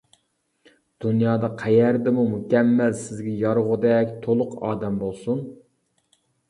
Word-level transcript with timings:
دۇنيادا 1.05 1.49
قەيەردىمۇ 1.59 2.25
مۇكەممەل 2.31 2.99
سىزگە 3.05 3.37
يارىغۇدەك 3.45 4.19
تولۇق 4.27 4.61
ئادەم 4.67 5.03
بولسۇن. 5.05 5.51